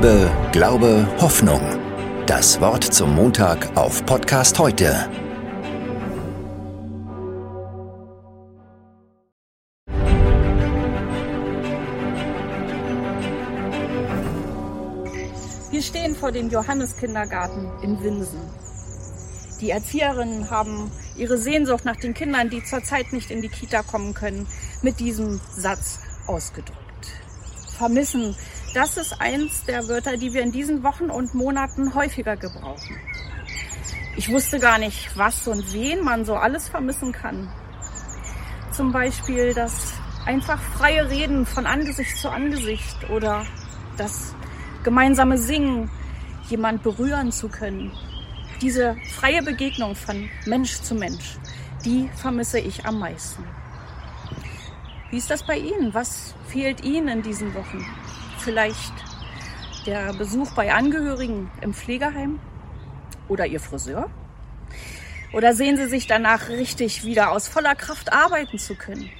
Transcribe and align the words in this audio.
Liebe, 0.00 0.30
Glaube, 0.52 1.08
Hoffnung. 1.20 1.60
Das 2.26 2.60
Wort 2.60 2.84
zum 2.84 3.16
Montag 3.16 3.76
auf 3.76 4.06
Podcast 4.06 4.56
heute. 4.60 4.94
Wir 15.72 15.82
stehen 15.82 16.14
vor 16.14 16.30
dem 16.30 16.48
Johanneskindergarten 16.48 17.68
in 17.82 18.00
Winsen. 18.00 18.38
Die 19.60 19.70
Erzieherinnen 19.70 20.48
haben 20.48 20.92
ihre 21.16 21.38
Sehnsucht 21.38 21.84
nach 21.84 21.96
den 21.96 22.14
Kindern, 22.14 22.50
die 22.50 22.62
zurzeit 22.62 23.12
nicht 23.12 23.32
in 23.32 23.42
die 23.42 23.48
Kita 23.48 23.82
kommen 23.82 24.14
können, 24.14 24.46
mit 24.80 25.00
diesem 25.00 25.40
Satz 25.56 25.98
ausgedrückt. 26.28 26.78
Vermissen 27.76 28.36
das 28.74 28.96
ist 28.96 29.20
eins 29.20 29.64
der 29.64 29.88
Wörter, 29.88 30.16
die 30.16 30.32
wir 30.32 30.42
in 30.42 30.52
diesen 30.52 30.82
Wochen 30.82 31.10
und 31.10 31.34
Monaten 31.34 31.94
häufiger 31.94 32.36
gebrauchen. 32.36 32.96
Ich 34.16 34.30
wusste 34.30 34.58
gar 34.58 34.78
nicht, 34.78 35.16
was 35.16 35.46
und 35.46 35.72
wen 35.72 36.02
man 36.02 36.24
so 36.24 36.34
alles 36.34 36.68
vermissen 36.68 37.12
kann. 37.12 37.48
Zum 38.72 38.92
Beispiel 38.92 39.54
das 39.54 39.94
einfach 40.26 40.60
freie 40.60 41.08
Reden 41.08 41.46
von 41.46 41.66
Angesicht 41.66 42.16
zu 42.16 42.28
Angesicht 42.28 43.08
oder 43.10 43.46
das 43.96 44.34
gemeinsame 44.82 45.38
Singen, 45.38 45.90
jemand 46.48 46.82
berühren 46.82 47.32
zu 47.32 47.48
können. 47.48 47.92
Diese 48.60 48.96
freie 49.14 49.42
Begegnung 49.42 49.94
von 49.94 50.28
Mensch 50.46 50.80
zu 50.80 50.94
Mensch, 50.94 51.38
die 51.84 52.08
vermisse 52.16 52.58
ich 52.58 52.84
am 52.84 52.98
meisten. 52.98 53.44
Wie 55.10 55.16
ist 55.16 55.30
das 55.30 55.42
bei 55.46 55.56
Ihnen? 55.56 55.94
Was 55.94 56.34
fehlt 56.48 56.84
Ihnen 56.84 57.08
in 57.08 57.22
diesen 57.22 57.54
Wochen? 57.54 57.86
Vielleicht 58.40 58.92
der 59.86 60.12
Besuch 60.12 60.52
bei 60.52 60.72
Angehörigen 60.72 61.50
im 61.60 61.72
Pflegeheim 61.72 62.40
oder 63.28 63.46
Ihr 63.46 63.60
Friseur? 63.60 64.10
Oder 65.32 65.54
sehen 65.54 65.76
Sie 65.76 65.86
sich 65.86 66.06
danach 66.06 66.48
richtig 66.48 67.04
wieder 67.04 67.30
aus 67.30 67.48
voller 67.48 67.74
Kraft 67.74 68.12
arbeiten 68.12 68.58
zu 68.58 68.74
können? 68.74 69.10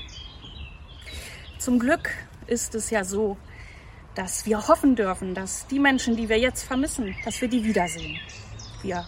Zum 1.58 1.78
Glück 1.78 2.10
ist 2.46 2.74
es 2.74 2.90
ja 2.90 3.04
so, 3.04 3.36
dass 4.14 4.46
wir 4.46 4.68
hoffen 4.68 4.96
dürfen, 4.96 5.34
dass 5.34 5.66
die 5.66 5.78
Menschen, 5.78 6.16
die 6.16 6.28
wir 6.28 6.38
jetzt 6.38 6.64
vermissen, 6.64 7.14
dass 7.24 7.40
wir 7.40 7.48
die 7.48 7.64
wiedersehen. 7.64 8.18
Wir 8.82 9.04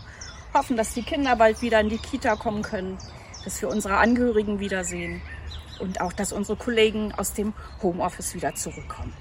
hoffen, 0.53 0.77
dass 0.77 0.95
die 0.95 1.03
Kinder 1.03 1.37
bald 1.37 1.62
wieder 1.62 1.81
in 1.81 1.89
die 1.89 1.99
Kita 1.99 2.37
kommen 2.37 2.62
können, 2.62 2.99
dass 3.45 3.61
wir 3.62 3.69
unsere 3.69 3.97
Angehörigen 3.97 4.61
wiedersehen 4.61 5.23
und 5.79 6.01
auch, 6.01 6.12
dass 6.12 6.33
unsere 6.33 6.56
Kollegen 6.56 7.12
aus 7.15 7.33
dem 7.33 7.55
Homeoffice 7.83 8.34
wieder 8.34 8.55
zurückkommen 8.55 9.15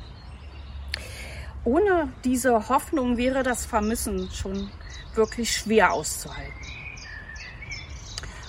ohne 1.63 2.11
diese 2.23 2.69
Hoffnung 2.69 3.17
wäre 3.17 3.43
das 3.43 3.65
Vermissen 3.65 4.29
schon 4.31 4.69
wirklich 5.15 5.51
schwer 5.51 5.93
auszuhalten. 5.93 6.53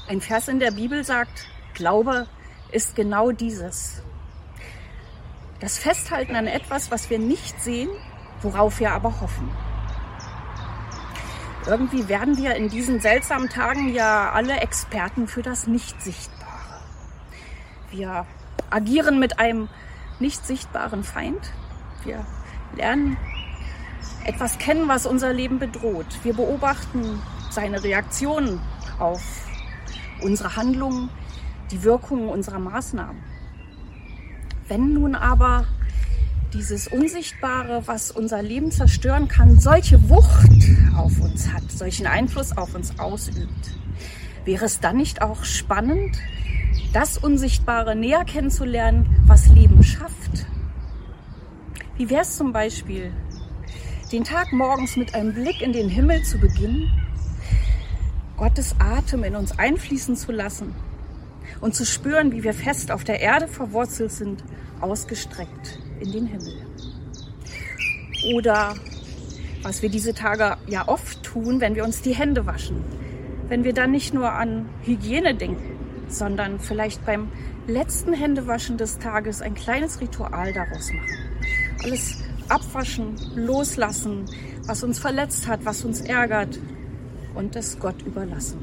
Ein 0.09 0.21
Vers 0.21 0.49
in 0.49 0.61
der 0.61 0.73
Bibel 0.73 1.05
sagt, 1.05 1.47
Glaube 1.75 2.27
ist 2.73 2.97
genau 2.97 3.31
dieses. 3.33 4.03
Das 5.61 5.79
Festhalten 5.79 6.37
an 6.37 6.47
etwas, 6.47 6.91
was 6.91 7.11
wir 7.11 7.19
nicht 7.19 7.61
sehen, 7.61 7.91
worauf 8.43 8.81
wir 8.81 8.93
aber 8.93 9.21
hoffen. 9.21 9.51
Irgendwie 11.67 12.09
werden 12.09 12.39
wir 12.39 12.55
in 12.55 12.69
diesen 12.69 13.01
seltsamen 13.01 13.49
Tagen 13.51 13.93
ja 13.93 14.31
alle 14.33 14.61
Experten 14.61 15.29
für 15.29 15.43
das 15.43 15.67
Nicht-Sichtbare. 15.67 16.81
Wir 17.91 18.27
agieren 18.71 19.19
mit 19.19 19.39
einem 19.39 19.69
nicht 20.19 20.47
sichtbaren 20.47 21.05
Feind. 21.05 21.53
Wir 22.05 22.25
lernen 22.77 23.17
etwas 24.25 24.59
kennen, 24.59 24.89
was 24.89 25.07
unser 25.07 25.33
Leben 25.33 25.59
bedroht. 25.59 26.07
Wir 26.23 26.35
beobachten 26.35 27.21
seine 27.51 27.83
Reaktionen 27.83 28.61
auf 28.99 29.23
unsere 30.23 30.57
Handlungen, 30.57 31.09
die 31.71 31.83
Wirkungen 31.83 32.29
unserer 32.29 32.59
Maßnahmen. 32.59 33.23
Wenn 34.69 34.93
nun 34.93 35.15
aber 35.15 35.65
dieses 36.53 36.89
Unsichtbare, 36.89 37.83
was 37.87 38.11
unser 38.11 38.43
Leben 38.43 38.71
zerstören 38.71 39.29
kann, 39.29 39.59
solche 39.59 40.09
Wucht 40.09 40.51
auf 40.97 41.21
uns 41.21 41.53
hat, 41.53 41.71
solchen 41.71 42.07
Einfluss 42.07 42.57
auf 42.57 42.75
uns 42.75 42.99
ausübt, 42.99 43.71
wäre 44.45 44.65
es 44.65 44.81
dann 44.81 44.97
nicht 44.97 45.23
auch 45.23 45.45
spannend, 45.45 46.19
das 46.93 47.19
Unsichtbare 47.19 47.95
näher 47.95 48.25
kennenzulernen, 48.25 49.07
was 49.27 49.47
Leben 49.49 49.83
schafft? 49.83 50.10
Wie 52.01 52.09
wäre 52.09 52.23
es 52.23 52.39
zum 52.39 52.55
Beispiel, 52.55 53.13
den 54.11 54.25
Tag 54.25 54.55
morgens 54.55 54.97
mit 54.97 55.15
einem 55.15 55.35
Blick 55.35 55.61
in 55.61 55.75
den 55.75 55.91
Himmel 55.91 56.23
zu 56.23 56.39
beginnen, 56.39 56.91
Gottes 58.39 58.75
Atem 58.79 59.23
in 59.23 59.37
uns 59.37 59.59
einfließen 59.59 60.17
zu 60.17 60.33
lassen 60.33 60.75
und 61.61 61.75
zu 61.75 61.85
spüren, 61.85 62.33
wie 62.33 62.43
wir 62.43 62.55
fest 62.55 62.91
auf 62.91 63.05
der 63.05 63.21
Erde 63.21 63.49
verwurzelt 63.49 64.13
sind, 64.13 64.43
ausgestreckt 64.81 65.79
in 66.01 66.11
den 66.11 66.27
Himmel. 66.27 66.55
Oder 68.35 68.77
was 69.61 69.83
wir 69.83 69.91
diese 69.91 70.15
Tage 70.15 70.57
ja 70.69 70.89
oft 70.89 71.23
tun, 71.23 71.61
wenn 71.61 71.75
wir 71.75 71.85
uns 71.85 72.01
die 72.01 72.15
Hände 72.15 72.47
waschen. 72.47 72.83
Wenn 73.49 73.63
wir 73.63 73.75
dann 73.75 73.91
nicht 73.91 74.15
nur 74.15 74.33
an 74.33 74.71
Hygiene 74.85 75.35
denken, 75.35 75.77
sondern 76.09 76.61
vielleicht 76.61 77.05
beim 77.05 77.29
letzten 77.67 78.15
Händewaschen 78.15 78.79
des 78.79 78.99
Tages 79.01 79.43
ein 79.43 79.55
kleines 79.55 80.01
Ritual 80.01 80.55
daraus 80.55 80.91
machen 80.95 81.30
alles 81.83 82.19
abwaschen, 82.49 83.17
loslassen, 83.35 84.27
was 84.67 84.83
uns 84.83 84.99
verletzt 84.99 85.47
hat, 85.47 85.65
was 85.65 85.85
uns 85.85 86.01
ärgert 86.01 86.59
und 87.35 87.57
es 87.57 87.79
Gott 87.79 88.03
überlassen. 88.03 88.59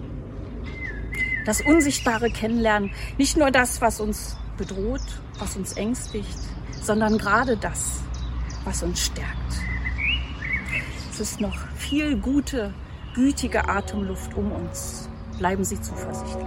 Das 1.45 1.61
Unsichtbare 1.61 2.29
kennenlernen, 2.29 2.91
nicht 3.17 3.37
nur 3.37 3.51
das, 3.51 3.81
was 3.81 4.01
uns 4.01 4.37
bedroht, 4.57 5.01
was 5.39 5.55
uns 5.55 5.73
ängstigt, 5.73 6.37
sondern 6.81 7.17
gerade 7.17 7.57
das, 7.57 8.01
was 8.65 8.83
uns 8.83 8.99
stärkt. 8.99 9.61
Es 11.11 11.19
ist 11.19 11.39
noch 11.41 11.57
viel 11.75 12.17
gute, 12.17 12.73
gütige 13.15 13.67
Atemluft 13.67 14.35
um 14.35 14.51
uns. 14.51 15.09
Bleiben 15.37 15.63
Sie 15.63 15.79
zuversichtlich. 15.79 16.45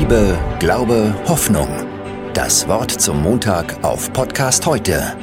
Liebe, 0.00 0.38
Glaube, 0.60 1.14
Hoffnung. 1.28 1.68
Das 2.32 2.66
Wort 2.66 2.90
zum 2.90 3.22
Montag 3.22 3.84
auf 3.84 4.10
Podcast 4.14 4.64
heute 4.64 5.14